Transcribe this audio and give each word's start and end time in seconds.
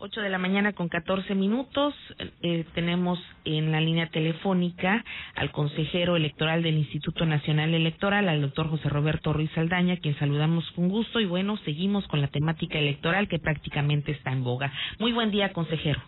8 0.00 0.22
de 0.22 0.30
la 0.30 0.38
mañana 0.38 0.72
con 0.72 0.88
14 0.88 1.34
minutos. 1.34 1.94
Eh, 2.40 2.64
tenemos 2.74 3.18
en 3.44 3.70
la 3.70 3.80
línea 3.80 4.08
telefónica 4.08 5.04
al 5.34 5.52
consejero 5.52 6.16
electoral 6.16 6.62
del 6.62 6.78
Instituto 6.78 7.26
Nacional 7.26 7.74
Electoral, 7.74 8.28
al 8.28 8.40
doctor 8.40 8.70
José 8.70 8.88
Roberto 8.88 9.34
Ruiz 9.34 9.50
Aldaña, 9.58 9.98
quien 9.98 10.18
saludamos 10.18 10.70
con 10.72 10.88
gusto. 10.88 11.20
Y 11.20 11.26
bueno, 11.26 11.58
seguimos 11.58 12.06
con 12.08 12.22
la 12.22 12.28
temática 12.28 12.78
electoral 12.78 13.28
que 13.28 13.38
prácticamente 13.38 14.12
está 14.12 14.32
en 14.32 14.42
boga. 14.42 14.72
Muy 14.98 15.12
buen 15.12 15.30
día, 15.30 15.52
consejero. 15.52 16.00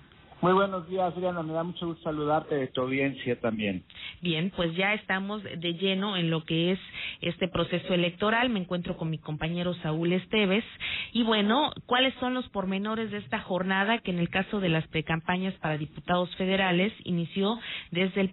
Muy 0.43 0.55
buenos 0.55 0.89
días, 0.89 1.15
Adriana. 1.15 1.41
Me 1.45 1.53
da 1.53 1.63
mucho 1.63 1.87
gusto 1.87 2.03
saludarte 2.03 2.57
de 2.57 2.67
tu 2.67 2.81
audiencia 2.81 3.39
también. 3.39 3.85
Bien, 4.23 4.51
pues 4.57 4.75
ya 4.75 4.93
estamos 4.93 5.41
de 5.45 5.75
lleno 5.75 6.17
en 6.17 6.31
lo 6.31 6.43
que 6.43 6.73
es 6.73 6.81
este 7.21 7.47
proceso 7.47 7.95
electoral. 7.95 8.51
Me 8.51 8.59
encuentro 8.59 8.97
con 8.97 9.09
mi 9.09 9.19
compañero 9.19 9.73
Saúl 9.75 10.13
Esteves. 10.13 10.65
Y 11.13 11.23
bueno, 11.23 11.71
¿cuáles 11.87 12.13
son 12.15 12.35
los 12.35 12.49
pormenores 12.49 13.13
de 13.13 13.19
esta 13.19 13.39
jornada 13.39 13.99
que 13.99 14.11
en 14.11 14.19
el 14.19 14.31
caso 14.31 14.59
de 14.59 14.69
las 14.69 14.85
precampañas 14.89 15.55
para 15.61 15.79
diputados 15.79 16.35
federales 16.35 16.93
inició 17.05 17.61
desde 17.93 18.23
el, 18.23 18.33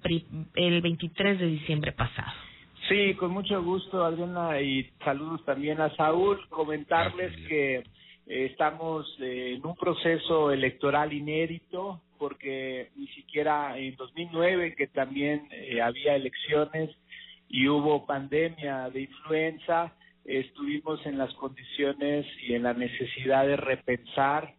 el 0.56 0.82
23 0.82 1.40
de 1.40 1.46
diciembre 1.46 1.92
pasado? 1.92 2.34
Sí, 2.88 3.14
con 3.20 3.30
mucho 3.30 3.62
gusto, 3.62 4.04
Adriana, 4.04 4.60
y 4.60 4.90
saludos 5.06 5.46
también 5.46 5.80
a 5.80 5.96
Saúl. 5.96 6.40
Comentarles 6.50 7.36
que 7.48 7.84
estamos 8.30 9.08
eh, 9.20 9.56
en 9.56 9.66
un 9.66 9.76
proceso 9.76 10.52
electoral 10.52 11.12
inédito 11.12 12.00
porque 12.20 12.92
ni 12.96 13.08
siquiera 13.08 13.76
en 13.78 13.96
2009 13.96 14.76
que 14.76 14.88
también 14.88 15.48
eh, 15.52 15.82
había 15.82 16.16
elecciones 16.16 16.92
y 17.48 17.68
hubo 17.68 18.06
pandemia 18.06 18.92
de 18.92 19.02
influenza, 19.02 19.96
estuvimos 20.26 21.04
en 21.08 21.18
las 21.18 21.34
condiciones 21.34 22.28
y 22.44 22.54
en 22.54 22.64
la 22.64 22.74
necesidad 22.74 23.48
de 23.48 23.58
repensar 23.58 24.54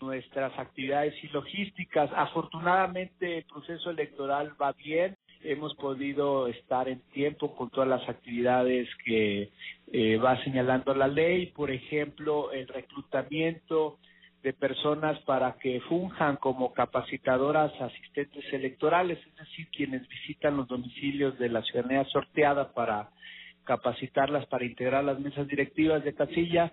nuestras 0.00 0.58
actividades 0.58 1.14
y 1.22 1.28
logísticas. 1.28 2.10
Afortunadamente 2.16 3.38
el 3.38 3.44
proceso 3.44 3.90
electoral 3.90 4.60
va 4.60 4.72
bien, 4.72 5.16
hemos 5.44 5.74
podido 5.76 6.46
estar 6.48 6.88
en 6.88 7.00
tiempo 7.12 7.54
con 7.54 7.70
todas 7.70 7.88
las 7.88 8.08
actividades 8.08 8.88
que 9.04 9.50
eh, 9.92 10.16
va 10.16 10.42
señalando 10.44 10.94
la 10.94 11.08
ley, 11.08 11.46
por 11.46 11.70
ejemplo, 11.70 12.52
el 12.52 12.68
reclutamiento 12.68 13.98
de 14.42 14.52
personas 14.52 15.18
para 15.20 15.52
que 15.54 15.80
funjan 15.82 16.36
como 16.36 16.72
capacitadoras 16.72 17.72
asistentes 17.80 18.44
electorales, 18.52 19.18
es 19.18 19.36
decir, 19.36 19.68
quienes 19.68 20.06
visitan 20.08 20.56
los 20.56 20.66
domicilios 20.66 21.38
de 21.38 21.48
la 21.48 21.62
ciudadanía 21.62 22.04
sorteada 22.06 22.72
para 22.72 23.10
capacitarlas 23.64 24.46
para 24.46 24.64
integrar 24.64 25.04
las 25.04 25.20
mesas 25.20 25.46
directivas 25.46 26.02
de 26.02 26.14
casilla, 26.14 26.72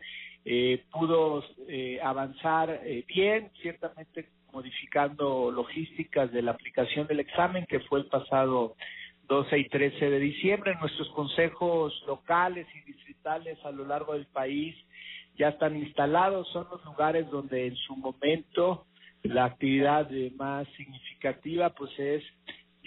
eh, 0.51 0.83
pudo 0.91 1.43
eh, 1.67 1.99
avanzar 2.01 2.81
eh, 2.83 3.05
bien, 3.07 3.51
ciertamente 3.61 4.29
modificando 4.51 5.51
logísticas 5.51 6.31
de 6.31 6.41
la 6.41 6.53
aplicación 6.53 7.05
del 7.05 7.19
examen 7.19 7.67
que 7.67 7.81
fue 7.81 7.99
el 7.99 8.07
pasado 8.07 8.75
12 9.27 9.59
y 9.59 9.69
13 9.69 10.09
de 10.09 10.19
diciembre. 10.19 10.75
Nuestros 10.81 11.07
consejos 11.09 11.93
locales 12.07 12.65
y 12.73 12.91
distritales 12.91 13.63
a 13.63 13.69
lo 13.69 13.85
largo 13.85 14.13
del 14.13 14.25
país 14.25 14.75
ya 15.37 15.49
están 15.49 15.77
instalados, 15.77 16.47
son 16.51 16.65
los 16.71 16.83
lugares 16.83 17.29
donde 17.29 17.67
en 17.67 17.75
su 17.75 17.95
momento 17.95 18.87
la 19.21 19.45
actividad 19.45 20.09
más 20.35 20.67
significativa 20.69 21.69
pues 21.75 21.91
es 21.99 22.23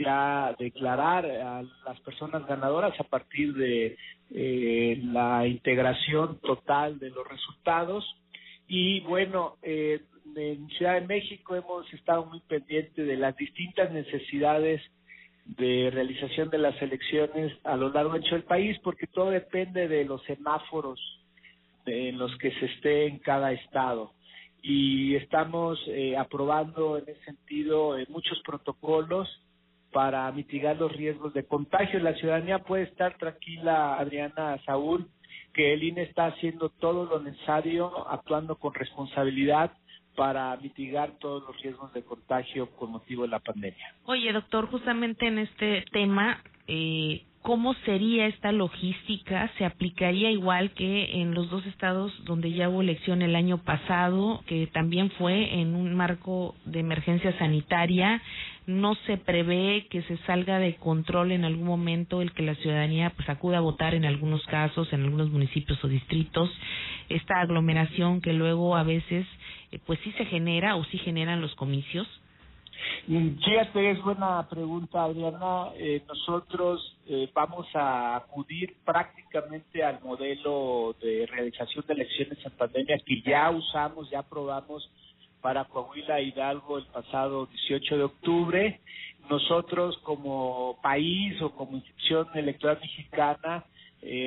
ya 0.05 0.55
declarar 0.59 1.27
a 1.27 1.63
las 1.63 2.01
personas 2.01 2.47
ganadoras 2.47 2.99
a 2.99 3.05
partir 3.05 3.55
de 3.55 3.97
eh, 4.31 5.01
la 5.05 5.47
integración 5.47 6.39
total 6.41 6.99
de 6.99 7.11
los 7.11 7.27
resultados 7.29 8.05
y 8.67 9.01
bueno 9.01 9.57
eh, 9.63 10.01
en 10.37 10.69
Ciudad 10.69 10.95
de 11.01 11.07
México 11.07 11.55
hemos 11.57 11.93
estado 11.93 12.25
muy 12.27 12.41
pendientes 12.41 13.07
de 13.07 13.17
las 13.17 13.37
distintas 13.37 13.91
necesidades 13.93 14.81
de 15.45 15.91
realización 15.93 16.51
de 16.51 16.59
las 16.59 16.81
elecciones 16.81 17.53
a 17.65 17.77
lo 17.77 17.91
largo 17.91 18.15
del 18.15 18.45
país, 18.45 18.79
porque 18.83 19.07
todo 19.07 19.31
depende 19.31 19.89
de 19.89 20.05
los 20.05 20.23
semáforos 20.25 21.01
en 21.87 22.19
los 22.19 22.37
que 22.39 22.53
se 22.53 22.67
esté 22.67 23.07
en 23.07 23.19
cada 23.19 23.53
estado. 23.53 24.13
Y 24.63 25.17
estamos 25.17 25.81
eh, 25.89 26.17
aprobando 26.17 26.97
en 26.99 27.09
ese 27.09 27.25
sentido 27.25 27.99
eh, 27.99 28.07
muchos 28.09 28.41
protocolos 28.47 29.29
para 29.93 30.31
mitigar 30.33 30.77
los 30.77 30.93
riesgos 30.93 31.35
de 31.35 31.45
contagio. 31.45 32.01
La 32.01 32.15
ciudadanía 32.15 32.61
puede 32.61 32.85
estar 32.85 33.17
tranquila, 33.19 33.97
Adriana 33.99 34.59
Saúl, 34.65 35.09
que 35.53 35.75
el 35.75 35.83
INE 35.83 36.03
está 36.03 36.27
haciendo 36.27 36.71
todo 36.71 37.05
lo 37.05 37.21
necesario, 37.21 38.09
actuando 38.09 38.57
con 38.57 38.75
responsabilidad 38.75 39.73
para 40.17 40.57
mitigar 40.57 41.13
todos 41.19 41.43
los 41.47 41.61
riesgos 41.63 41.93
de 41.93 42.03
contagio 42.03 42.71
con 42.77 42.91
motivo 42.91 43.23
de 43.23 43.29
la 43.29 43.41
pandemia. 43.41 43.95
Oye, 44.05 44.33
doctor, 44.33 44.67
justamente 44.67 45.27
en 45.27 45.39
este 45.39 45.85
tema, 45.91 46.43
eh, 46.67 47.23
¿cómo 47.41 47.75
sería 47.87 48.27
esta 48.27 48.53
logística? 48.53 49.51
¿Se 49.57 49.65
aplicaría 49.65 50.31
igual 50.31 50.73
que 50.73 51.21
en 51.21 51.35
los 51.35 51.49
dos 51.49 51.65
estados 51.67 52.13
donde 52.25 52.53
ya 52.53 52.69
hubo 52.69 52.83
elección 52.83 53.23
el 53.23 53.35
año 53.35 53.59
pasado, 53.59 54.43
que 54.47 54.67
también 54.67 55.11
fue 55.13 55.61
en 55.61 55.75
un 55.75 55.95
marco 55.95 56.55
de 56.67 56.81
emergencia 56.81 57.37
sanitaria? 57.39 58.23
¿No 58.67 58.95
se 59.07 59.17
prevé 59.17 59.87
que 59.91 60.03
se 60.03 60.17
salga 60.19 60.61
de 60.61 60.77
control 60.77 61.33
en 61.33 61.45
algún 61.45 61.67
momento 61.67 62.23
el 62.23 62.33
que 62.33 62.43
la 62.43 62.55
ciudadanía 62.55 63.11
pues 63.11 63.29
acuda 63.29 63.59
a 63.59 63.61
votar 63.61 63.95
en 63.95 64.05
algunos 64.05 64.45
casos, 64.47 64.93
en 64.93 65.03
algunos 65.03 65.31
municipios 65.31 65.83
o 65.85 65.89
distritos? 65.89 66.49
Esta 67.09 67.41
aglomeración 67.41 68.21
que 68.21 68.33
luego 68.33 68.77
a 68.77 68.85
veces 68.85 69.27
eh, 69.73 69.81
pues 69.85 69.99
sí 70.05 70.13
se 70.13 70.27
genera 70.27 70.77
o 70.77 70.85
sí 70.85 70.99
generan 70.99 71.41
los 71.41 71.55
comicios? 71.57 72.07
Fíjate, 73.07 73.91
es 73.91 74.03
buena 74.03 74.47
pregunta, 74.49 75.05
Adriana. 75.05 75.71
Eh, 75.77 76.03
nosotros 76.07 76.97
eh, 77.09 77.29
vamos 77.35 77.67
a 77.75 78.17
acudir 78.17 78.77
prácticamente 78.85 79.83
al 79.83 80.01
modelo 80.03 80.95
de 81.01 81.27
realización 81.27 81.85
de 81.87 81.95
elecciones 81.95 82.39
en 82.45 82.53
pandemia 82.53 82.99
que 83.05 83.23
ya 83.23 83.51
usamos, 83.51 84.09
ya 84.11 84.23
probamos 84.23 84.89
para 85.43 85.65
Coahuila 85.65 86.21
Hidalgo 86.21 86.79
el 86.79 86.87
pasado 86.87 87.47
18 87.47 87.97
de 87.99 88.05
octubre. 88.05 88.81
Nosotros 89.29 89.99
como 89.99 90.79
país 90.83 91.41
o 91.43 91.51
como 91.51 91.77
institución 91.77 92.29
electoral 92.35 92.79
mexicana 92.81 93.65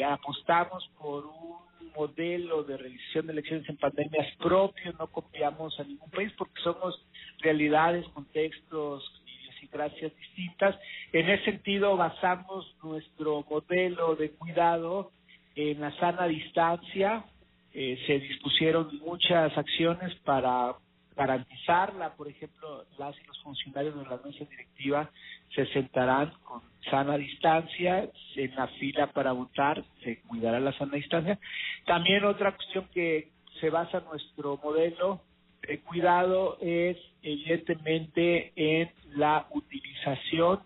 apostamos 0.05 0.87
por 0.97 1.25
un 1.25 1.65
modelo 1.95 2.63
de 2.63 2.77
realización 2.77 3.27
de 3.27 3.33
elecciones 3.33 3.69
en 3.69 3.77
pandemias 3.77 4.27
propio, 4.37 4.93
no 4.99 5.07
copiamos 5.07 5.79
a 5.79 5.83
ningún 5.83 6.09
país 6.09 6.31
porque 6.37 6.61
somos 6.61 7.01
realidades, 7.39 8.05
contextos, 8.09 9.03
idiosincrasias 9.25 10.15
distintas. 10.15 10.75
En 11.13 11.29
ese 11.29 11.45
sentido, 11.45 11.95
basamos 11.95 12.75
nuestro 12.83 13.45
modelo 13.49 14.15
de 14.15 14.31
cuidado 14.31 15.11
en 15.55 15.81
la 15.81 15.91
sana 15.97 16.27
distancia. 16.27 17.25
Eh, 17.73 17.97
se 18.05 18.19
dispusieron 18.19 18.99
muchas 18.99 19.57
acciones 19.57 20.13
para 20.23 20.75
garantizarla, 21.15 22.15
por 22.15 22.27
ejemplo, 22.27 22.85
las 22.97 23.15
y 23.19 23.27
los 23.27 23.41
funcionarios 23.41 23.95
de 23.95 24.03
la 24.03 24.19
mesa 24.23 24.45
directiva 24.45 25.09
se 25.53 25.65
sentarán 25.67 26.33
con 26.43 26.61
sana 26.89 27.17
distancia 27.17 28.09
en 28.35 28.55
la 28.55 28.67
fila 28.79 29.07
para 29.07 29.31
votar, 29.31 29.83
se 30.03 30.21
cuidará 30.21 30.59
la 30.59 30.73
sana 30.77 30.95
distancia. 30.95 31.39
También 31.85 32.25
otra 32.25 32.55
cuestión 32.55 32.87
que 32.93 33.29
se 33.59 33.69
basa 33.69 33.99
en 33.99 34.05
nuestro 34.05 34.59
modelo 34.61 35.21
de 35.61 35.79
cuidado 35.79 36.57
es 36.61 36.97
evidentemente 37.21 38.51
en 38.55 38.91
la 39.15 39.47
utilización 39.51 40.59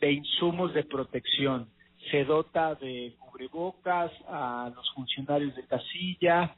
de 0.00 0.12
insumos 0.12 0.72
de 0.74 0.84
protección. 0.84 1.68
Se 2.10 2.24
dota 2.24 2.74
de 2.74 3.14
cubrebocas 3.18 4.10
a 4.28 4.70
los 4.74 4.90
funcionarios 4.94 5.54
de 5.54 5.66
casilla, 5.66 6.56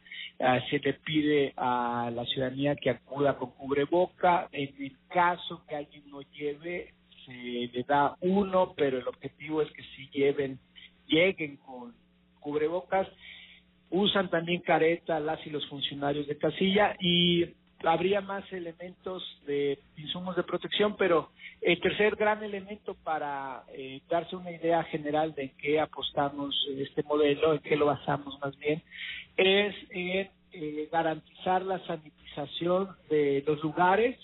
se 0.71 0.79
le 0.79 0.95
pide 0.95 1.53
a 1.57 2.11
la 2.15 2.25
ciudadanía 2.25 2.77
que 2.77 2.91
acuda 2.91 3.37
con 3.37 3.51
cubreboca. 3.53 4.49
En 4.53 4.75
el 4.79 4.97
caso 5.09 5.63
que 5.69 5.77
alguien 5.77 6.09
no 6.11 6.21
lleve, 6.23 6.95
se 7.27 7.33
le 7.73 7.85
da 7.87 8.17
uno, 8.21 8.75
pero 8.77 8.99
el 8.99 9.09
objetivo 9.09 9.63
es 9.63 9.71
que 9.73 9.83
si 9.95 10.09
lleven, 10.11 10.59
lleguen 11.07 11.57
con 11.59 11.95
cubrebocas. 12.41 13.09
Usan 13.91 14.31
también 14.31 14.61
careta 14.63 15.19
las 15.19 15.45
y 15.47 15.51
los 15.51 15.69
funcionarios 15.69 16.27
de 16.29 16.39
casilla 16.39 16.97
y 17.01 17.45
habría 17.89 18.21
más 18.21 18.51
elementos 18.53 19.23
de 19.47 19.79
insumos 19.97 20.37
de 20.37 20.43
protección, 20.43 20.97
pero 20.97 21.31
el 21.63 21.81
tercer 21.81 22.17
gran 22.17 22.43
elemento 22.43 22.95
para 22.95 23.65
eh, 23.73 24.01
darse 24.09 24.37
una 24.37 24.51
idea 24.51 24.83
general 24.85 25.35
de 25.35 25.53
qué 25.59 25.81
apostamos 25.81 26.55
en 26.71 26.81
este 26.81 27.03
modelo, 27.03 27.55
en 27.55 27.61
qué 27.61 27.77
lo 27.77 27.87
basamos 27.87 28.39
más 28.41 28.57
bien, 28.59 28.83
es 29.37 29.75
en 29.91 30.31
eh, 30.53 30.89
garantizar 30.91 31.63
la 31.63 31.79
sanitización 31.87 32.89
de 33.09 33.43
los 33.47 33.63
lugares, 33.63 34.19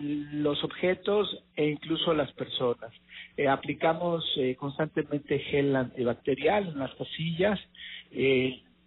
los 0.00 0.62
objetos 0.64 1.44
e 1.54 1.68
incluso 1.68 2.12
las 2.14 2.32
personas. 2.32 2.90
Eh, 3.36 3.46
aplicamos 3.46 4.24
constantemente 4.58 5.38
gel 5.38 5.74
antibacterial 5.76 6.68
en 6.68 6.78
las 6.78 6.94
casillas, 6.94 7.60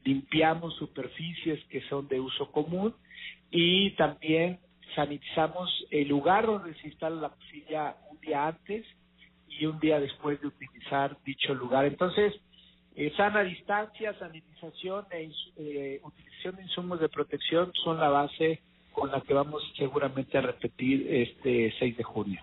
limpiamos 0.04 0.76
superficies 0.76 1.64
que 1.66 1.82
son 1.90 2.08
de 2.08 2.20
uso 2.20 2.52
común 2.52 2.94
y 3.52 3.92
también 3.92 4.60
sanitizamos 4.96 5.70
el 5.92 6.08
lugar 6.08 6.46
donde 6.46 6.74
se 6.76 6.88
instala 6.88 7.22
la 7.22 7.32
silla 7.52 7.96
un 8.12 8.20
día 8.20 8.48
antes 8.48 8.86
y 9.48 9.66
un 9.66 9.80
día 9.80 10.00
después 10.00 10.40
de 10.42 10.48
utilizar 10.48 11.18
dicho 11.24 11.54
lugar. 11.54 11.86
Entonces, 11.86 12.34
eh, 12.96 13.14
sana 13.16 13.44
distancia, 13.44 14.14
sanitización 14.18 15.06
e 15.12 15.32
eh, 15.58 16.00
utilización 16.04 16.56
de 16.56 16.64
insumos 16.64 17.00
de 17.00 17.10
protección 17.10 17.72
son 17.84 18.00
la 18.00 18.10
base 18.10 18.60
con 18.92 19.12
la 19.12 19.22
que 19.22 19.34
vamos 19.34 19.62
seguramente 19.78 20.38
a 20.38 20.42
repetir 20.42 21.06
este 21.08 21.74
6 21.78 21.98
de 21.98 22.04
junio. 22.04 22.42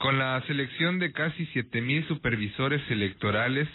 Con 0.00 0.18
la 0.18 0.42
selección 0.48 0.98
de 0.98 1.12
casi 1.12 1.46
7.000 1.46 2.08
supervisores 2.08 2.82
electorales 2.90 3.68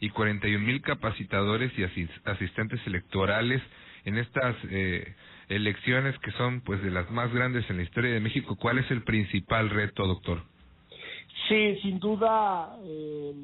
y 0.00 0.10
41.000 0.10 0.82
capacitadores 0.82 1.72
y 1.78 1.84
asistentes 1.84 2.86
electorales 2.86 3.62
en 4.04 4.18
estas 4.18 4.54
eh, 4.68 5.14
elecciones 5.48 6.18
que 6.20 6.30
son 6.32 6.60
pues 6.60 6.82
de 6.82 6.90
las 6.90 7.10
más 7.10 7.32
grandes 7.32 7.68
en 7.70 7.76
la 7.76 7.82
historia 7.82 8.12
de 8.12 8.20
México, 8.20 8.56
¿cuál 8.56 8.78
es 8.78 8.90
el 8.90 9.02
principal 9.02 9.70
reto, 9.70 10.06
doctor? 10.06 10.42
Sí, 11.48 11.76
sin 11.82 11.98
duda, 11.98 12.76
eh, 12.84 13.34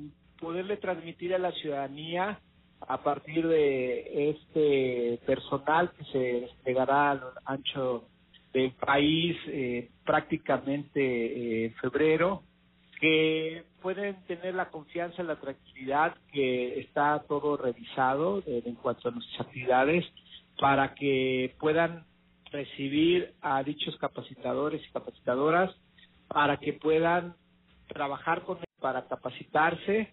poderle 0.41 0.77
transmitir 0.77 1.35
a 1.35 1.39
la 1.39 1.53
ciudadanía 1.53 2.39
a 2.81 3.03
partir 3.03 3.47
de 3.47 4.31
este 4.31 5.19
personal 5.27 5.91
que 5.99 6.05
se 6.05 6.19
desplegará 6.19 7.11
a 7.11 7.15
lo 7.17 7.33
ancho 7.45 8.05
del 8.53 8.73
país 8.73 9.37
eh, 9.49 9.91
prácticamente 10.05 11.01
eh, 11.01 11.65
en 11.67 11.75
febrero, 11.75 12.43
que 13.01 13.65
pueden 13.83 14.17
tener 14.27 14.55
la 14.55 14.71
confianza, 14.71 15.23
la 15.23 15.37
tranquilidad 15.37 16.17
que 16.33 16.81
está 16.81 17.23
todo 17.29 17.57
revisado 17.57 18.43
en 18.47 18.75
cuanto 18.75 19.09
a 19.09 19.13
nuestras 19.13 19.47
actividades 19.47 20.05
para 20.59 20.95
que 20.95 21.55
puedan 21.59 22.05
recibir 22.51 23.35
a 23.41 23.63
dichos 23.63 23.97
capacitadores 23.99 24.83
y 24.85 24.93
capacitadoras 24.93 25.75
para 26.29 26.57
que 26.59 26.73
puedan 26.73 27.35
trabajar 27.87 28.43
con 28.43 28.59
para 28.81 29.07
capacitarse 29.09 30.13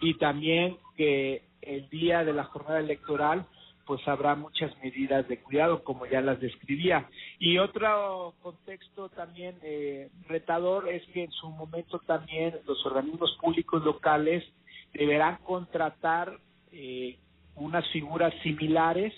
y 0.00 0.14
también 0.18 0.76
que 0.96 1.42
el 1.60 1.88
día 1.88 2.24
de 2.24 2.32
la 2.32 2.44
jornada 2.44 2.80
electoral 2.80 3.46
pues 3.86 4.06
habrá 4.08 4.34
muchas 4.34 4.76
medidas 4.82 5.26
de 5.28 5.40
cuidado 5.40 5.84
como 5.84 6.06
ya 6.06 6.20
las 6.20 6.40
describía. 6.40 7.08
Y 7.38 7.58
otro 7.58 8.34
contexto 8.42 9.08
también 9.10 9.56
eh, 9.62 10.10
retador 10.28 10.88
es 10.88 11.06
que 11.12 11.24
en 11.24 11.30
su 11.30 11.48
momento 11.50 12.00
también 12.00 12.56
los 12.66 12.84
organismos 12.84 13.36
públicos 13.40 13.84
locales 13.84 14.44
deberán 14.92 15.36
contratar 15.44 16.36
eh, 16.72 17.16
unas 17.54 17.88
figuras 17.90 18.34
similares 18.42 19.14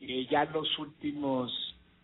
eh, 0.00 0.26
ya 0.30 0.44
los 0.46 0.78
últimos 0.78 1.52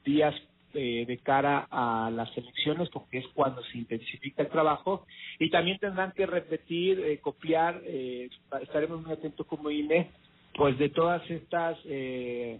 días 0.05 0.35
eh, 0.75 1.05
de 1.07 1.19
cara 1.19 1.67
a 1.71 2.11
las 2.11 2.37
elecciones, 2.37 2.89
porque 2.91 3.19
es 3.19 3.27
cuando 3.29 3.63
se 3.65 3.79
intensifica 3.79 4.43
el 4.43 4.51
trabajo, 4.51 5.07
y 5.39 5.51
también 5.51 5.79
tendrán 5.79 6.13
que 6.13 6.27
repetir, 6.27 7.01
eh, 7.01 7.19
copiar, 7.19 7.81
eh, 7.85 8.29
estaremos 8.61 9.03
muy 9.03 9.13
atentos 9.13 9.47
como 9.47 9.71
INE, 9.71 10.11
pues 10.55 10.79
de 10.79 10.89
todas 10.89 11.29
estas 11.31 11.79
eh, 11.85 12.59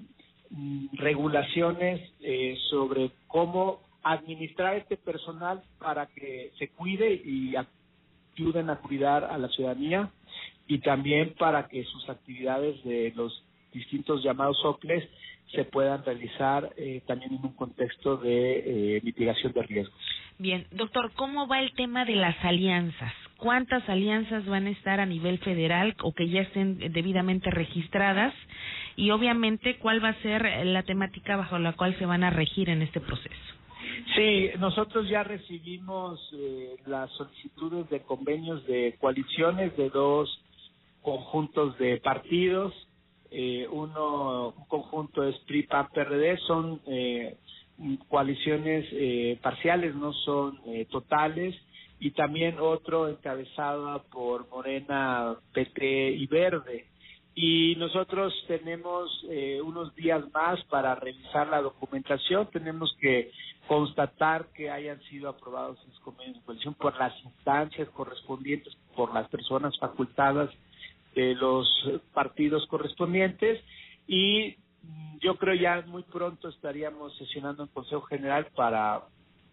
regulaciones 0.93 2.01
eh, 2.21 2.57
sobre 2.71 3.11
cómo 3.27 3.81
administrar 4.03 4.77
este 4.77 4.97
personal 4.97 5.63
para 5.79 6.07
que 6.07 6.53
se 6.59 6.69
cuide 6.69 7.13
y 7.13 7.55
ayuden 7.57 8.71
a 8.71 8.77
cuidar 8.77 9.25
a 9.25 9.39
la 9.39 9.49
ciudadanía 9.49 10.11
y 10.69 10.79
también 10.79 11.35
para 11.39 11.69
que 11.69 11.85
sus 11.85 12.09
actividades 12.09 12.83
de 12.85 13.13
los 13.17 13.43
distintos 13.77 14.23
llamados 14.23 14.59
OPLES 14.65 15.05
se 15.53 15.65
puedan 15.65 16.05
realizar 16.05 16.73
eh, 16.77 17.03
también 17.07 17.35
en 17.35 17.45
un 17.45 17.53
contexto 17.53 18.17
de 18.17 18.97
eh, 18.97 19.01
mitigación 19.05 19.53
de 19.53 19.63
riesgos. 19.63 20.01
Bien, 20.39 20.67
doctor, 20.73 21.13
¿cómo 21.15 21.47
va 21.47 21.61
el 21.61 21.73
tema 21.75 22.05
de 22.05 22.17
las 22.17 22.37
alianzas? 22.45 23.13
¿Cuántas 23.37 23.89
alianzas 23.89 24.45
van 24.47 24.67
a 24.67 24.71
estar 24.71 25.01
a 25.01 25.07
nivel 25.07 25.39
federal 25.39 25.95
o 26.03 26.13
que 26.13 26.29
ya 26.29 26.43
estén 26.43 26.79
debidamente 26.93 27.51
registradas? 27.51 28.35
Y 28.97 29.11
obviamente, 29.11 29.79
¿cuál 29.79 30.03
va 30.03 30.11
a 30.11 30.23
ser 30.23 30.67
la 30.67 30.83
temática 30.83 31.37
bajo 31.37 31.59
la 31.59 31.73
cual 31.73 31.97
se 31.99 32.07
van 32.07 32.25
a 32.25 32.31
regir 32.31 32.69
en 32.71 32.83
este 32.83 33.01
proceso? 33.01 33.57
Sí, 34.15 34.51
nosotros 34.59 35.09
ya 35.09 35.23
recibimos 35.23 36.21
eh, 36.35 36.77
las 36.87 37.11
solicitudes 37.13 37.89
de 37.89 38.01
convenios 38.01 38.67
de 38.67 38.97
coaliciones 39.01 39.77
de 39.77 39.91
dos 39.91 40.41
conjuntos 41.03 41.79
de 41.79 41.99
partidos 41.99 42.75
eh, 43.39 43.69
uno, 43.71 44.55
un 44.57 44.65
conjunto 44.65 45.23
es 45.23 45.37
PRI, 45.41 45.65
PAN, 45.65 45.89
PRD, 45.93 46.39
son 46.39 46.81
eh, 46.87 47.37
coaliciones 48.09 48.87
eh, 48.93 49.39
parciales, 49.43 49.95
no 49.95 50.15
son 50.15 50.59
eh, 50.65 50.87
totales, 50.91 51.55
y 52.01 52.13
también 52.13 52.57
otro 52.59 53.09
encabezado 53.09 54.03
por 54.11 54.49
Morena, 54.49 55.37
PT 55.53 56.13
y 56.13 56.27
Verde. 56.27 56.87
Y 57.35 57.75
nosotros 57.77 58.33
tenemos 58.49 59.11
eh, 59.29 59.61
unos 59.61 59.95
días 59.95 60.25
más 60.33 60.65
para 60.65 60.95
revisar 60.95 61.49
la 61.49 61.61
documentación, 61.61 62.49
tenemos 62.51 62.97
que 62.99 63.31
constatar 63.69 64.47
que 64.55 64.71
hayan 64.71 64.99
sido 65.11 65.29
aprobados 65.29 65.79
esos 65.83 66.01
convenios 66.01 66.37
de 66.37 66.43
coalición 66.43 66.73
por 66.73 66.99
las 66.99 67.13
instancias 67.23 67.91
correspondientes, 67.91 68.75
por 68.95 69.13
las 69.13 69.29
personas 69.29 69.79
facultadas 69.79 70.49
de 71.17 71.35
los 71.35 71.67
partidos 72.15 72.67
correspondientes 72.69 73.61
y 74.07 74.57
yo 75.21 75.37
creo 75.37 75.55
ya 75.55 75.83
muy 75.87 76.03
pronto 76.03 76.49
estaríamos 76.49 77.17
sesionando 77.17 77.63
en 77.63 77.71
Consejo 77.71 78.03
General 78.03 78.47
para 78.55 79.03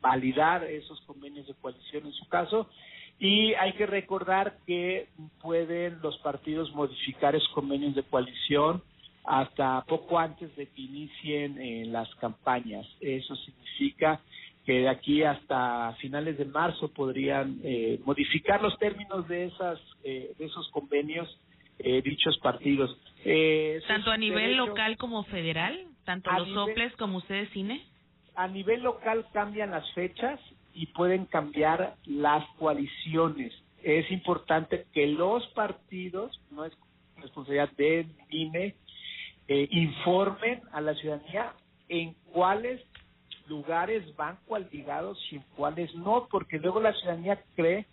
validar 0.01 0.65
esos 0.65 1.00
convenios 1.01 1.48
de 1.48 1.54
coalición 1.56 2.06
en 2.06 2.12
su 2.12 2.27
caso 2.27 2.69
y 3.18 3.54
hay 3.54 3.74
que 3.74 3.86
recordar 3.86 4.57
que 4.68 5.07
pueden 5.42 6.00
los 6.01 6.18
partidos 6.18 6.74
modificar 6.75 7.33
esos 7.36 7.50
convenios 7.50 7.95
de 7.95 8.04
coalición 8.04 8.83
hasta 9.24 9.86
poco 9.88 10.19
antes 10.19 10.54
de 10.57 10.68
que 10.68 10.81
inicien 10.81 11.57
eh, 11.62 11.86
las 11.86 12.13
campañas. 12.16 12.86
Eso 13.00 13.36
significa 13.38 14.19
que 14.66 14.80
de 14.80 14.89
aquí 14.89 15.24
hasta 15.24 15.95
finales 16.01 16.38
de 16.38 16.45
marzo 16.45 16.89
podrían 16.89 17.62
eh, 17.63 18.01
modificar 18.06 18.62
los 18.62 18.77
términos 18.80 19.27
de 19.30 19.45
esas 19.45 19.80
eh, 20.04 20.33
de 20.38 20.45
esos 20.45 20.69
convenios 20.71 21.30
eh, 21.80 22.02
dichos 22.02 22.38
partidos. 22.40 22.98
Eh, 23.25 23.81
tanto 23.88 24.12
a 24.12 24.18
nivel 24.18 24.58
local 24.58 24.98
como 24.98 25.24
federal, 25.25 25.88
tanto 26.06 26.31
los 26.31 26.50
soples 26.50 26.94
como 26.98 27.18
ustedes 27.18 27.50
cine. 27.50 27.81
A 28.36 28.48
nivel 28.48 28.81
local 28.81 29.25
cambian 29.31 29.72
las 29.72 29.90
fechas 29.94 30.40
y 30.74 30.88
pueden 30.88 31.25
cambiar 31.25 31.95
las 32.06 32.45
coaliciones. 32.57 33.54
Es 33.83 34.09
importante 34.12 34.86
que 34.94 35.07
los 35.07 35.45
partidos, 35.50 36.40
no 36.52 36.66
es 36.66 36.74
responsabilidad 37.18 37.69
de 37.78 38.07
INE, 38.30 38.76
eh, 39.47 39.68
informen 39.71 40.62
a 40.71 40.81
la 40.81 40.95
ciudadanía 40.95 41.54
en 41.90 42.16
cuáles 42.31 42.81
lugares 43.47 44.16
van 44.16 44.38
coaligados 44.47 45.19
y 45.31 45.36
en 45.36 45.44
cuáles 45.56 45.94
no, 45.95 46.28
porque 46.31 46.59
luego 46.59 46.80
la 46.80 46.94
ciudadanía 46.94 47.42
cree 47.56 47.86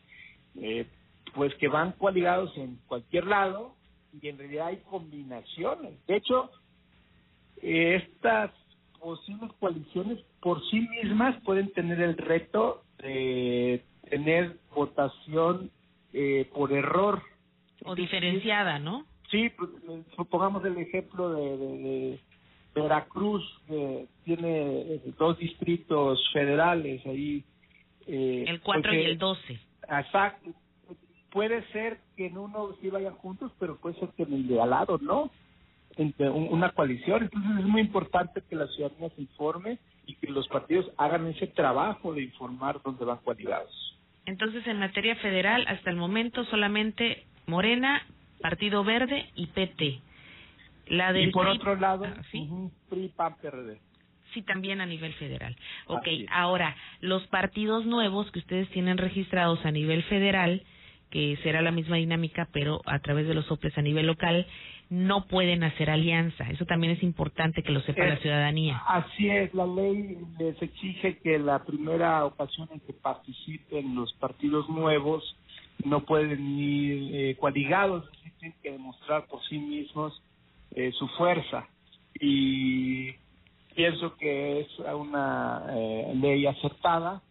eh, 0.60 0.86
pues 1.34 1.54
que 1.56 1.68
van 1.68 1.92
coaligados 1.92 2.56
en 2.56 2.78
cualquier 2.86 3.26
lado 3.26 3.74
y 4.20 4.28
en 4.28 4.38
realidad 4.38 4.68
hay 4.68 4.78
combinaciones. 4.88 5.94
De 6.06 6.16
hecho, 6.16 6.50
estas 7.62 8.50
posibles 8.98 9.50
coaliciones 9.58 10.18
por 10.40 10.62
sí 10.70 10.86
mismas 11.02 11.40
pueden 11.42 11.72
tener 11.72 12.00
el 12.00 12.16
reto 12.16 12.82
de 12.98 13.82
tener 14.08 14.58
votación 14.74 15.70
eh, 16.12 16.48
por 16.54 16.72
error. 16.72 17.22
O 17.84 17.94
diferenciada, 17.94 18.78
¿no? 18.78 19.06
Sí, 19.30 19.50
pues, 19.50 19.70
supongamos 20.16 20.64
el 20.64 20.76
ejemplo 20.78 21.32
de, 21.32 21.56
de, 21.56 22.20
Veracruz, 22.74 23.42
que 23.66 24.06
tiene 24.24 24.80
eh, 24.80 25.00
dos 25.18 25.38
distritos 25.38 26.20
federales 26.32 27.04
ahí. 27.06 27.44
Eh, 28.06 28.44
el 28.46 28.60
4 28.60 28.94
y 28.94 29.04
el 29.04 29.18
12. 29.18 29.60
Exacto 29.88 30.50
puede 31.30 31.62
ser 31.72 31.98
que 32.16 32.26
en 32.26 32.38
uno 32.38 32.74
sí 32.80 32.90
vayan 32.90 33.14
juntos, 33.14 33.52
pero 33.58 33.76
puede 33.76 33.98
ser 33.98 34.10
que 34.10 34.24
en 34.24 34.34
el 34.34 34.48
de 34.48 34.60
al 34.60 34.70
lado 34.70 34.98
no, 35.00 35.30
entre 35.96 36.30
una 36.30 36.70
coalición. 36.70 37.24
Entonces 37.24 37.50
es 37.58 37.66
muy 37.66 37.80
importante 37.80 38.42
que 38.48 38.56
la 38.56 38.66
ciudadanía 38.68 39.10
se 39.10 39.22
informe 39.22 39.78
y 40.06 40.14
que 40.14 40.28
los 40.28 40.48
partidos 40.48 40.90
hagan 40.96 41.26
ese 41.26 41.46
trabajo 41.46 42.12
de 42.14 42.22
informar 42.22 42.80
dónde 42.82 43.04
van 43.04 43.18
coaligados. 43.18 43.98
Entonces, 44.26 44.66
en 44.66 44.78
materia 44.78 45.16
federal, 45.16 45.64
hasta 45.66 45.90
el 45.90 45.96
momento 45.96 46.44
solamente 46.44 47.24
Morena, 47.46 48.06
Partido 48.40 48.84
Verde 48.84 49.30
y 49.34 49.46
PT. 49.48 50.00
La 50.86 51.12
del 51.12 51.28
y 51.28 51.32
por 51.32 51.46
otro 51.46 51.76
lado, 51.76 52.04
ah, 52.04 52.22
¿sí? 52.30 52.48
PRI, 52.88 53.08
PAN, 53.08 53.36
PRD. 53.40 53.78
Sí, 54.34 54.42
también 54.42 54.80
a 54.80 54.86
nivel 54.86 55.12
federal. 55.14 55.56
Ok, 55.86 56.06
ahora, 56.30 56.76
los 57.00 57.26
partidos 57.28 57.84
nuevos 57.86 58.30
que 58.30 58.38
ustedes 58.38 58.68
tienen 58.70 58.98
registrados 58.98 59.64
a 59.64 59.72
nivel 59.72 60.02
federal, 60.04 60.62
que 61.10 61.36
será 61.42 61.60
la 61.62 61.72
misma 61.72 61.96
dinámica, 61.96 62.48
pero 62.52 62.80
a 62.86 63.00
través 63.00 63.26
de 63.26 63.34
los 63.34 63.46
soples 63.46 63.76
a 63.76 63.82
nivel 63.82 64.06
local, 64.06 64.46
no 64.88 65.26
pueden 65.26 65.62
hacer 65.62 65.90
alianza. 65.90 66.50
Eso 66.50 66.64
también 66.66 66.92
es 66.92 67.02
importante 67.02 67.62
que 67.62 67.72
lo 67.72 67.80
sepa 67.82 68.06
la 68.06 68.18
ciudadanía. 68.18 68.82
Así 68.86 69.28
es, 69.28 69.52
la 69.54 69.66
ley 69.66 70.18
les 70.38 70.60
exige 70.60 71.18
que 71.18 71.38
la 71.38 71.64
primera 71.64 72.24
ocasión 72.24 72.68
en 72.72 72.80
que 72.80 72.92
participen 72.92 73.94
los 73.94 74.12
partidos 74.14 74.68
nuevos 74.68 75.36
no 75.84 76.04
pueden 76.04 76.58
ir 76.58 77.14
eh, 77.14 77.36
coaligados, 77.38 78.04
tienen 78.38 78.56
que 78.62 78.72
demostrar 78.72 79.26
por 79.26 79.42
sí 79.48 79.58
mismos 79.58 80.20
eh, 80.72 80.92
su 80.92 81.06
fuerza. 81.08 81.68
Y 82.20 83.12
pienso 83.74 84.16
que 84.16 84.60
es 84.60 84.78
una 84.78 85.64
eh, 85.70 86.12
ley 86.16 86.46
acertada 86.46 87.22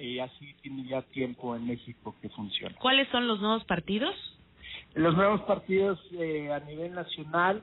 y 0.00 0.18
así 0.18 0.54
tiene 0.62 0.84
ya 0.84 1.02
tiempo 1.02 1.54
en 1.56 1.66
México 1.66 2.14
que 2.20 2.28
funciona. 2.30 2.76
¿Cuáles 2.78 3.08
son 3.08 3.26
los 3.26 3.40
nuevos 3.40 3.64
partidos? 3.64 4.14
Los 4.94 5.16
nuevos 5.16 5.42
partidos 5.42 6.00
eh, 6.18 6.50
a 6.52 6.60
nivel 6.60 6.94
nacional, 6.94 7.62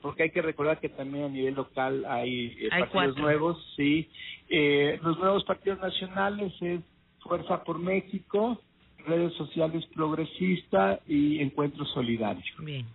porque 0.00 0.24
hay 0.24 0.30
que 0.30 0.42
recordar 0.42 0.80
que 0.80 0.88
también 0.88 1.24
a 1.24 1.28
nivel 1.28 1.54
local 1.54 2.04
hay, 2.06 2.56
eh, 2.58 2.68
partidos 2.70 3.16
nuevos, 3.18 3.74
sí. 3.76 4.08
Eh, 4.48 4.98
los 5.02 5.18
nuevos 5.18 5.44
partidos 5.44 5.80
nacionales 5.80 6.52
es 6.60 6.80
Fuerza 7.20 7.62
por 7.62 7.78
México, 7.78 8.60
Redes 9.06 9.32
Sociales 9.34 9.84
Progresista 9.94 11.00
y 11.06 11.40
Encuentro 11.40 11.84
Solidario. 11.86 12.42
Bien. 12.58 12.86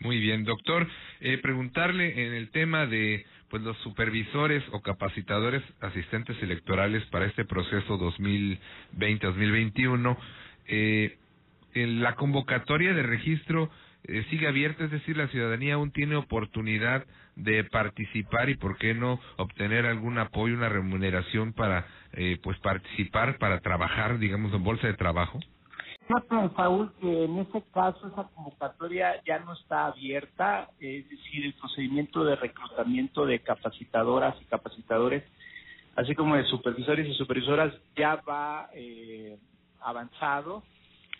Muy 0.00 0.18
bien, 0.18 0.44
doctor. 0.44 0.88
Eh, 1.20 1.38
preguntarle 1.38 2.26
en 2.26 2.32
el 2.32 2.50
tema 2.50 2.86
de 2.86 3.24
pues 3.50 3.62
los 3.62 3.76
supervisores 3.78 4.62
o 4.72 4.80
capacitadores 4.80 5.62
asistentes 5.80 6.40
electorales 6.42 7.04
para 7.06 7.26
este 7.26 7.44
proceso 7.44 7.98
2020-2021, 7.98 10.16
eh, 10.68 11.18
la 11.74 12.14
convocatoria 12.14 12.94
de 12.94 13.02
registro 13.02 13.70
eh, 14.04 14.24
sigue 14.30 14.48
abierta, 14.48 14.84
es 14.84 14.90
decir, 14.90 15.16
la 15.16 15.28
ciudadanía 15.28 15.74
aún 15.74 15.90
tiene 15.90 16.16
oportunidad 16.16 17.04
de 17.36 17.64
participar 17.64 18.48
y, 18.48 18.54
por 18.54 18.78
qué 18.78 18.94
no, 18.94 19.20
obtener 19.36 19.86
algún 19.86 20.18
apoyo, 20.18 20.54
una 20.54 20.68
remuneración 20.68 21.52
para, 21.52 21.86
eh, 22.12 22.38
pues, 22.42 22.58
participar, 22.60 23.38
para 23.38 23.60
trabajar, 23.60 24.18
digamos, 24.18 24.54
en 24.54 24.64
bolsa 24.64 24.86
de 24.86 24.94
trabajo. 24.94 25.40
Fíjate, 26.10 26.56
Saúl, 26.56 26.92
que 27.00 27.24
en 27.24 27.38
este 27.38 27.62
caso 27.72 28.08
esa 28.08 28.24
convocatoria 28.34 29.22
ya 29.24 29.38
no 29.38 29.52
está 29.52 29.86
abierta, 29.86 30.68
es 30.80 31.08
decir, 31.08 31.44
el 31.44 31.54
procedimiento 31.54 32.24
de 32.24 32.34
reclutamiento 32.34 33.24
de 33.26 33.38
capacitadoras 33.38 34.34
y 34.42 34.44
capacitadores, 34.46 35.22
así 35.94 36.16
como 36.16 36.34
de 36.34 36.42
supervisores 36.46 37.06
y 37.06 37.14
supervisoras, 37.14 37.72
ya 37.94 38.16
va 38.28 38.70
eh, 38.74 39.38
avanzado, 39.82 40.64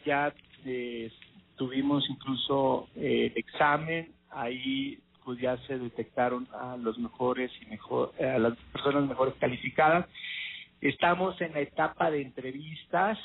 ya 0.05 0.35
eh, 0.65 1.13
tuvimos 1.55 2.05
incluso 2.11 2.89
eh, 2.97 3.33
examen, 3.37 4.13
ahí 4.31 4.99
pues 5.25 5.39
ya 5.39 5.57
se 5.69 5.79
detectaron 5.79 6.49
a 6.53 6.77
los 6.77 6.99
mejores 6.99 7.53
y 7.63 7.67
mejor, 7.67 8.13
a 8.21 8.41
las 8.41 8.57
personas 8.73 9.09
mejores 9.09 9.35
calificadas. 9.39 10.09
Estamos 10.81 11.41
en 11.41 11.53
la 11.53 11.61
etapa 11.61 12.11
de 12.11 12.23
entrevistas 12.23 13.19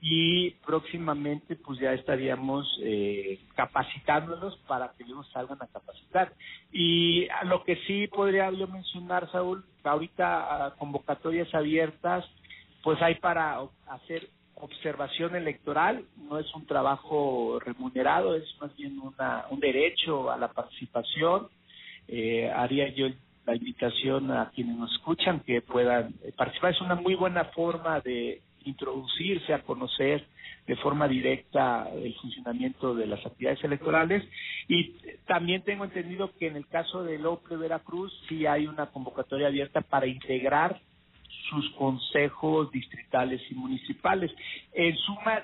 y 0.00 0.50
próximamente 0.64 1.56
pues 1.56 1.80
ya 1.80 1.92
estaríamos 1.92 2.66
eh, 2.82 3.40
capacitándolos 3.56 4.56
para 4.68 4.92
que 4.96 5.04
ellos 5.04 5.28
salgan 5.32 5.60
a 5.60 5.66
capacitar. 5.66 6.32
Y 6.72 7.28
a 7.28 7.44
lo 7.44 7.64
que 7.64 7.76
sí 7.86 8.06
podría 8.06 8.50
yo 8.52 8.68
mencionar, 8.68 9.30
Saúl, 9.32 9.64
ahorita 9.82 10.74
convocatorias 10.78 11.52
abiertas, 11.54 12.24
pues 12.82 13.00
hay 13.02 13.16
para 13.16 13.60
hacer 13.88 14.28
observación 14.54 15.36
electoral, 15.36 16.04
no 16.16 16.38
es 16.38 16.52
un 16.54 16.66
trabajo 16.66 17.58
remunerado, 17.64 18.34
es 18.34 18.44
más 18.60 18.74
bien 18.76 18.98
una, 18.98 19.46
un 19.50 19.60
derecho 19.60 20.30
a 20.30 20.36
la 20.36 20.48
participación. 20.48 21.48
Eh, 22.06 22.50
haría 22.50 22.88
yo 22.94 23.08
la 23.46 23.56
invitación 23.56 24.30
a 24.30 24.50
quienes 24.50 24.76
nos 24.76 24.92
escuchan 24.92 25.40
que 25.40 25.60
puedan 25.60 26.14
participar. 26.36 26.72
Es 26.72 26.80
una 26.80 26.94
muy 26.94 27.14
buena 27.14 27.44
forma 27.46 28.00
de 28.00 28.42
introducirse 28.68 29.52
a 29.54 29.62
conocer 29.62 30.26
de 30.66 30.76
forma 30.76 31.08
directa 31.08 31.88
el 31.94 32.14
funcionamiento 32.16 32.94
de 32.94 33.06
las 33.06 33.24
actividades 33.24 33.64
electorales 33.64 34.22
y 34.68 34.94
también 35.26 35.62
tengo 35.62 35.84
entendido 35.84 36.30
que 36.38 36.46
en 36.46 36.56
el 36.56 36.66
caso 36.66 37.02
de 37.02 37.18
López 37.18 37.58
Veracruz 37.58 38.12
sí 38.28 38.46
hay 38.46 38.66
una 38.66 38.86
convocatoria 38.86 39.46
abierta 39.46 39.80
para 39.80 40.06
integrar 40.06 40.80
sus 41.48 41.70
consejos 41.70 42.70
distritales 42.70 43.40
y 43.50 43.54
municipales. 43.54 44.30
En 44.74 44.94
suma, 44.98 45.42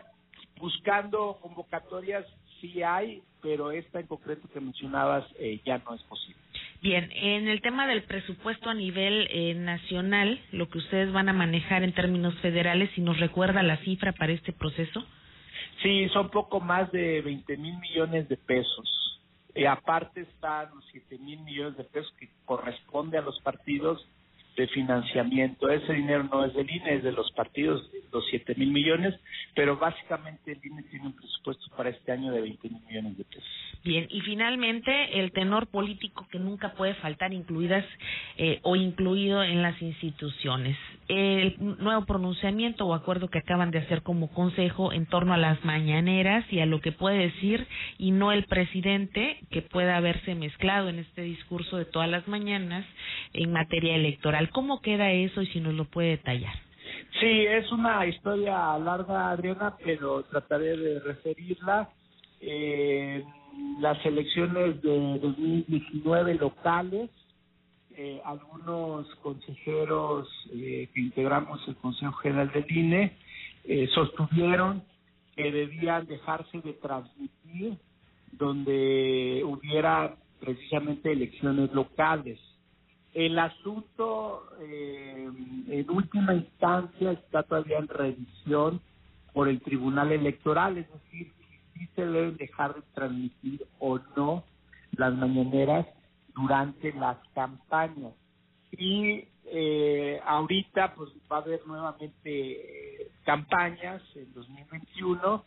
buscando 0.58 1.38
convocatorias 1.40 2.26
sí 2.60 2.82
hay, 2.82 3.22
pero 3.40 3.70
esta 3.70 4.00
en 4.00 4.06
concreto 4.06 4.48
que 4.52 4.60
mencionabas 4.60 5.24
eh, 5.38 5.60
ya 5.64 5.78
no 5.78 5.94
es 5.94 6.02
posible. 6.02 6.43
Bien, 6.84 7.10
en 7.14 7.48
el 7.48 7.62
tema 7.62 7.86
del 7.86 8.02
presupuesto 8.02 8.68
a 8.68 8.74
nivel 8.74 9.26
eh, 9.30 9.54
nacional, 9.54 10.38
lo 10.52 10.68
que 10.68 10.76
ustedes 10.76 11.10
van 11.14 11.30
a 11.30 11.32
manejar 11.32 11.82
en 11.82 11.94
términos 11.94 12.34
federales, 12.42 12.90
si 12.94 13.00
nos 13.00 13.18
recuerda 13.18 13.62
la 13.62 13.78
cifra 13.78 14.12
para 14.12 14.34
este 14.34 14.52
proceso. 14.52 15.02
Sí, 15.82 16.06
son 16.10 16.28
poco 16.28 16.60
más 16.60 16.92
de 16.92 17.22
20 17.22 17.56
mil 17.56 17.78
millones 17.78 18.28
de 18.28 18.36
pesos. 18.36 19.18
Aparte 19.66 20.20
están 20.20 20.74
los 20.74 20.84
7 20.92 21.16
mil 21.20 21.40
millones 21.40 21.78
de 21.78 21.84
pesos 21.84 22.12
que 22.20 22.28
corresponde 22.44 23.16
a 23.16 23.22
los 23.22 23.40
partidos 23.40 24.06
de 24.54 24.68
financiamiento. 24.68 25.70
Ese 25.70 25.94
dinero 25.94 26.24
no 26.24 26.44
es 26.44 26.52
del 26.52 26.70
INE, 26.70 26.96
es 26.96 27.02
de 27.02 27.12
los 27.12 27.32
partidos, 27.32 27.90
los 28.14 28.24
7 28.30 28.54
mil 28.56 28.70
millones, 28.70 29.14
pero 29.54 29.76
básicamente 29.76 30.52
el 30.52 30.60
INE 30.64 30.82
tiene 30.84 31.06
un 31.06 31.12
presupuesto 31.12 31.64
para 31.76 31.90
este 31.90 32.12
año 32.12 32.32
de 32.32 32.40
20 32.40 32.68
mil 32.68 32.82
millones 32.86 33.18
de 33.18 33.24
pesos. 33.24 33.44
Bien, 33.84 34.06
y 34.08 34.22
finalmente 34.22 35.20
el 35.20 35.32
tenor 35.32 35.66
político 35.66 36.26
que 36.30 36.38
nunca 36.38 36.72
puede 36.72 36.94
faltar 36.94 37.34
incluidas 37.34 37.84
eh, 38.38 38.60
o 38.62 38.76
incluido 38.76 39.42
en 39.42 39.60
las 39.60 39.80
instituciones. 39.82 40.78
El 41.08 41.56
nuevo 41.58 42.06
pronunciamiento 42.06 42.86
o 42.86 42.94
acuerdo 42.94 43.28
que 43.28 43.40
acaban 43.40 43.70
de 43.70 43.80
hacer 43.80 44.02
como 44.02 44.32
consejo 44.32 44.92
en 44.92 45.04
torno 45.04 45.34
a 45.34 45.36
las 45.36 45.62
mañaneras 45.64 46.50
y 46.50 46.60
a 46.60 46.66
lo 46.66 46.80
que 46.80 46.92
puede 46.92 47.18
decir 47.18 47.66
y 47.98 48.12
no 48.12 48.32
el 48.32 48.44
presidente 48.44 49.38
que 49.50 49.60
pueda 49.60 49.98
haberse 49.98 50.34
mezclado 50.34 50.88
en 50.88 51.00
este 51.00 51.22
discurso 51.22 51.76
de 51.76 51.84
todas 51.84 52.08
las 52.08 52.26
mañanas 52.26 52.86
en 53.34 53.52
materia 53.52 53.96
electoral. 53.96 54.48
¿Cómo 54.48 54.80
queda 54.80 55.12
eso 55.12 55.42
y 55.42 55.46
si 55.48 55.60
nos 55.60 55.74
lo 55.74 55.84
puede 55.84 56.10
detallar? 56.10 56.63
Sí, 57.24 57.46
es 57.46 57.72
una 57.72 58.04
historia 58.04 58.76
larga, 58.76 59.30
Adriana, 59.30 59.74
pero 59.82 60.24
trataré 60.24 60.76
de 60.76 61.00
referirla. 61.00 61.88
Eh, 62.38 63.24
las 63.80 63.96
elecciones 64.04 64.82
de 64.82 65.18
2019 65.20 66.34
locales, 66.34 67.08
eh, 67.96 68.20
algunos 68.26 69.06
consejeros 69.22 70.28
eh, 70.52 70.90
que 70.92 71.00
integramos 71.00 71.66
el 71.66 71.76
Consejo 71.76 72.12
General 72.12 72.52
del 72.52 72.70
INE 72.70 73.16
eh, 73.64 73.88
sostuvieron 73.94 74.84
que 75.34 75.50
debían 75.50 76.06
dejarse 76.06 76.60
de 76.60 76.74
transmitir 76.74 77.78
donde 78.32 79.40
hubiera 79.46 80.14
precisamente 80.40 81.10
elecciones 81.10 81.72
locales. 81.72 82.38
El 83.14 83.38
asunto 83.38 84.48
eh, 84.60 85.30
en 85.68 85.90
última 85.90 86.34
instancia 86.34 87.12
está 87.12 87.44
todavía 87.44 87.78
en 87.78 87.88
revisión 87.88 88.80
por 89.32 89.48
el 89.48 89.60
Tribunal 89.60 90.12
Electoral, 90.12 90.78
es 90.78 90.92
decir, 90.92 91.32
si 91.74 91.86
se 91.94 92.06
deben 92.06 92.36
dejar 92.36 92.74
de 92.74 92.82
transmitir 92.94 93.64
o 93.78 93.98
no 94.16 94.44
las 94.96 95.14
mañaneras 95.14 95.86
durante 96.34 96.92
las 96.92 97.16
campañas. 97.34 98.12
Y 98.72 99.24
eh, 99.46 100.20
ahorita 100.24 100.94
pues 100.94 101.10
va 101.30 101.36
a 101.36 101.40
haber 101.40 101.66
nuevamente 101.66 102.20
eh, 102.24 103.08
campañas 103.24 104.02
en 104.14 104.32
2021. 104.34 105.44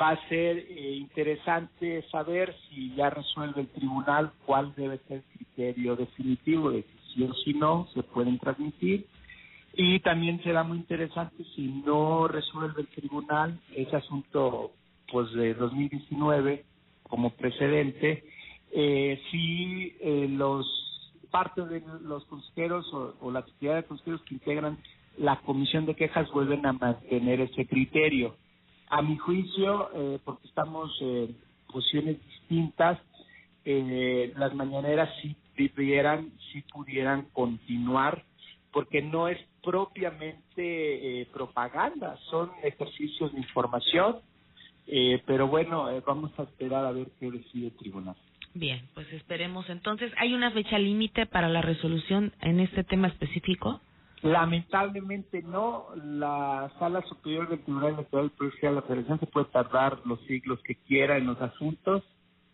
Va 0.00 0.10
a 0.10 0.28
ser 0.28 0.58
eh, 0.58 0.96
interesante 0.96 2.04
saber 2.10 2.54
si 2.68 2.94
ya 2.94 3.10
resuelve 3.10 3.62
el 3.62 3.68
tribunal 3.68 4.32
cuál 4.44 4.74
debe 4.74 4.98
ser 5.08 5.18
el 5.18 5.24
criterio 5.24 5.96
definitivo 5.96 6.70
de 6.70 6.82
si 7.16 7.24
o 7.24 7.34
si 7.34 7.54
no 7.54 7.88
se 7.94 8.02
pueden 8.02 8.38
transmitir. 8.38 9.06
Y 9.74 10.00
también 10.00 10.42
será 10.42 10.62
muy 10.62 10.78
interesante 10.78 11.44
si 11.54 11.68
no 11.84 12.28
resuelve 12.28 12.82
el 12.82 12.88
tribunal 12.88 13.60
ese 13.74 13.96
asunto 13.96 14.72
pues 15.10 15.30
de 15.32 15.54
2019 15.54 16.64
como 17.02 17.30
precedente, 17.30 18.24
eh, 18.72 19.20
si 19.30 19.94
eh, 20.00 20.26
los 20.28 20.66
parte 21.30 21.62
de 21.66 21.82
los 22.02 22.24
consejeros 22.26 22.86
o, 22.92 23.30
la 23.30 23.40
actividad 23.40 23.76
de 23.76 23.84
consejeros 23.84 24.22
que 24.22 24.34
integran 24.34 24.78
la 25.18 25.36
comisión 25.40 25.84
de 25.84 25.94
quejas 25.94 26.30
vuelven 26.30 26.64
a 26.64 26.72
mantener 26.72 27.40
ese 27.40 27.66
criterio. 27.66 28.36
A 28.88 29.02
mi 29.02 29.16
juicio, 29.16 29.90
eh, 29.94 30.18
porque 30.24 30.46
estamos 30.46 30.90
en 31.00 31.36
posiciones 31.70 32.16
distintas, 32.24 32.98
eh, 33.64 34.32
las 34.36 34.54
mañaneras 34.54 35.10
sí 35.20 35.36
pudieran, 35.56 36.32
si 36.52 36.62
pudieran 36.62 37.26
continuar, 37.32 38.24
porque 38.72 39.02
no 39.02 39.28
es 39.28 39.38
propiamente 39.62 41.22
eh, 41.22 41.26
propaganda, 41.32 42.16
son 42.30 42.50
ejercicios 42.62 43.32
de 43.32 43.38
información, 43.40 44.16
Eh, 44.88 45.20
pero 45.26 45.48
bueno, 45.48 45.90
eh, 45.90 46.00
vamos 46.06 46.30
a 46.38 46.44
esperar 46.44 46.84
a 46.84 46.92
ver 46.92 47.08
qué 47.18 47.28
decide 47.30 47.66
el 47.66 47.76
tribunal. 47.76 48.14
Bien, 48.54 48.88
pues 48.94 49.12
esperemos 49.12 49.68
entonces. 49.68 50.12
¿Hay 50.16 50.32
una 50.32 50.50
fecha 50.52 50.78
límite 50.78 51.26
para 51.26 51.48
la 51.48 51.60
resolución 51.60 52.32
en 52.40 52.60
este 52.60 52.84
tema 52.84 53.08
específico? 53.08 53.80
Lamentablemente 54.22 55.42
no. 55.42 55.88
La 55.96 56.70
Sala 56.78 57.02
Superior 57.02 57.48
del 57.48 57.60
Tribunal 57.60 57.94
Electoral 57.94 58.30
de 58.38 58.70
la 58.70 58.82
Federación 58.82 59.20
se 59.20 59.26
puede 59.26 59.46
tardar 59.46 60.00
los 60.04 60.20
siglos 60.26 60.60
que 60.62 60.76
quiera 60.76 61.18
en 61.18 61.26
los 61.26 61.40
asuntos. 61.40 62.02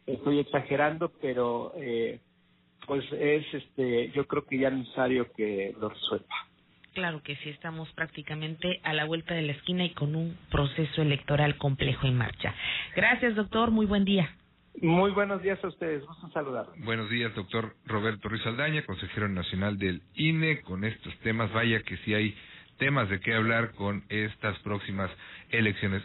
Estoy 0.07 0.41
exagerando, 0.41 1.13
pero 1.21 1.73
eh, 1.77 2.19
pues 2.87 3.05
es 3.13 3.45
este, 3.53 4.11
yo 4.11 4.27
creo 4.27 4.45
que 4.45 4.59
ya 4.59 4.69
es 4.69 4.75
necesario 4.75 5.33
que 5.33 5.75
lo 5.81 5.89
resuelva. 5.89 6.35
Claro 6.95 7.23
que 7.23 7.37
sí, 7.37 7.49
estamos 7.49 7.91
prácticamente 7.93 8.81
a 8.83 8.93
la 8.93 9.07
vuelta 9.07 9.35
de 9.35 9.43
la 9.43 9.53
esquina 9.53 9.85
y 9.85 9.91
con 9.91 10.15
un 10.15 10.37
proceso 10.51 11.01
electoral 11.01 11.57
complejo 11.57 12.07
en 12.07 12.19
marcha. 12.19 12.55
Gracias, 12.95 13.35
doctor. 13.35 13.71
Muy 13.71 13.87
buen 13.87 14.05
día. 14.05 14.31
Muy 14.81 15.11
buenos 15.11 15.43
días 15.43 15.63
a 15.65 15.69
ustedes. 15.69 16.05
Gusto 16.07 16.29
saludar. 16.31 16.67
Buenos 16.79 17.09
días, 17.11 17.35
doctor 17.35 17.75
Roberto 17.87 18.29
Ruiz 18.29 18.45
Aldaña, 18.47 18.85
consejero 18.85 19.29
nacional 19.29 19.79
del 19.79 20.03
INE, 20.15 20.63
con 20.63 20.85
estos 20.85 21.15
temas. 21.19 21.53
Vaya 21.53 21.83
que 21.83 21.97
si 21.99 22.15
hay 22.15 22.35
temas 22.79 23.09
de 23.09 23.21
qué 23.21 23.35
hablar 23.35 23.73
con 23.73 24.03
estas 24.09 24.59
próximas 24.61 25.11
elecciones. 25.51 26.01